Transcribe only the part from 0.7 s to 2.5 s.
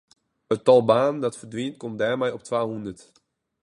banen dat ferdwynt komt dêrmei op